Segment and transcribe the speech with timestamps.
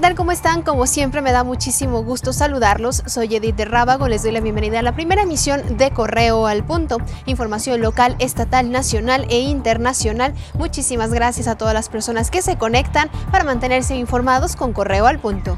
[0.00, 0.16] tal?
[0.16, 0.62] ¿Cómo están?
[0.62, 3.04] Como siempre me da muchísimo gusto saludarlos.
[3.06, 6.64] Soy Edith de Rábago, les doy la bienvenida a la primera emisión de Correo al
[6.64, 6.98] Punto.
[7.26, 10.34] Información local, estatal, nacional e internacional.
[10.54, 15.20] Muchísimas gracias a todas las personas que se conectan para mantenerse informados con Correo al
[15.20, 15.56] Punto.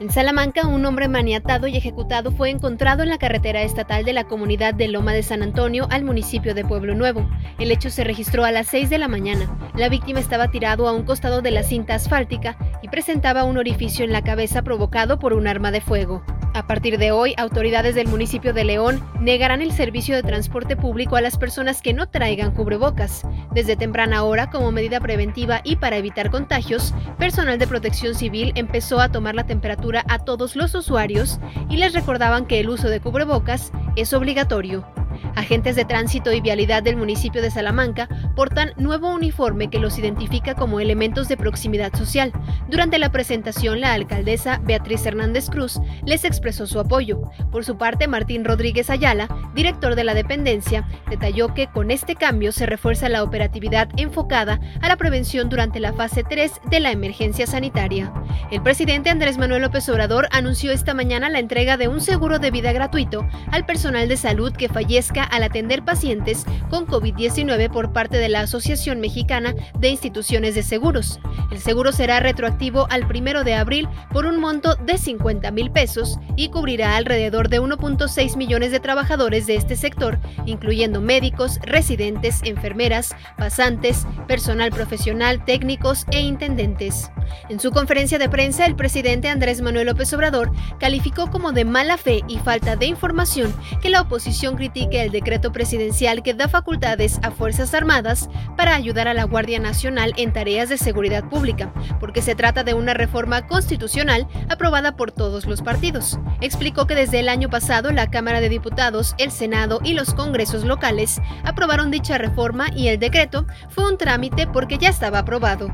[0.00, 4.22] En Salamanca, un hombre maniatado y ejecutado fue encontrado en la carretera estatal de la
[4.22, 7.28] comunidad de Loma de San Antonio al municipio de Pueblo Nuevo.
[7.58, 9.50] El hecho se registró a las 6 de la mañana.
[9.74, 14.04] La víctima estaba tirado a un costado de la cinta asfáltica y presentaba un orificio
[14.04, 16.22] en la cabeza provocado por un arma de fuego.
[16.54, 21.16] A partir de hoy, autoridades del municipio de León negarán el servicio de transporte público
[21.16, 23.24] a las personas que no traigan cubrebocas.
[23.52, 29.00] Desde temprana hora, como medida preventiva y para evitar contagios, personal de protección civil empezó
[29.00, 33.00] a tomar la temperatura a todos los usuarios y les recordaban que el uso de
[33.00, 34.86] cubrebocas es obligatorio.
[35.34, 40.54] Agentes de tránsito y vialidad del municipio de Salamanca portan nuevo uniforme que los identifica
[40.54, 42.32] como elementos de proximidad social.
[42.68, 47.22] Durante la presentación, la alcaldesa Beatriz Hernández Cruz les expresó su apoyo.
[47.50, 52.52] Por su parte, Martín Rodríguez Ayala, director de la dependencia, detalló que con este cambio
[52.52, 57.46] se refuerza la operatividad enfocada a la prevención durante la fase 3 de la emergencia
[57.46, 58.12] sanitaria.
[58.50, 62.50] El presidente Andrés Manuel López Obrador anunció esta mañana la entrega de un seguro de
[62.50, 64.68] vida gratuito al personal de salud que
[65.16, 71.20] al atender pacientes con COVID-19 por parte de la Asociación Mexicana de Instituciones de Seguros.
[71.50, 76.18] El seguro será retroactivo al primero de abril por un monto de 50 mil pesos
[76.36, 83.14] y cubrirá alrededor de 1.6 millones de trabajadores de este sector, incluyendo médicos, residentes, enfermeras,
[83.36, 87.10] pasantes, personal profesional, técnicos e intendentes.
[87.48, 91.96] En su conferencia de prensa, el presidente Andrés Manuel López Obrador calificó como de mala
[91.96, 97.18] fe y falta de información que la oposición critique el decreto presidencial que da facultades
[97.22, 102.22] a Fuerzas Armadas para ayudar a la Guardia Nacional en tareas de seguridad pública, porque
[102.22, 106.18] se trata de una reforma constitucional aprobada por todos los partidos.
[106.40, 110.64] Explicó que desde el año pasado la Cámara de Diputados, el Senado y los congresos
[110.64, 115.68] locales aprobaron dicha reforma y el decreto fue un trámite porque ya estaba aprobado.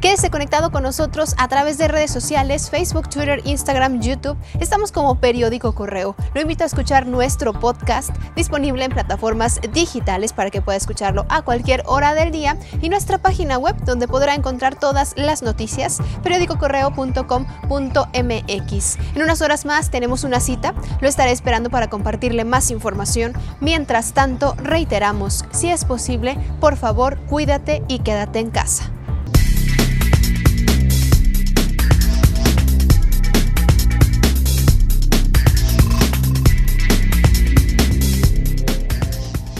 [0.00, 4.36] Quédese conectado con nosotros a través de redes sociales, Facebook, Twitter, Instagram, YouTube.
[4.60, 6.14] Estamos como Periódico Correo.
[6.34, 11.42] Lo invito a escuchar nuestro podcast disponible en plataformas digitales para que pueda escucharlo a
[11.42, 18.98] cualquier hora del día y nuestra página web donde podrá encontrar todas las noticias, periódicocorreo.com.mx.
[19.14, 23.32] En unas horas más tenemos una cita, lo estaré esperando para compartirle más información.
[23.60, 28.92] Mientras tanto, reiteramos, si es posible, por favor, cuídate y quédate en casa.